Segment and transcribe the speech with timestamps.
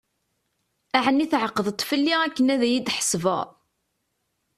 [1.05, 3.47] Ɛni tεeqdeḍ-t fell-i akken ad yi-d-tḥesbeḍ?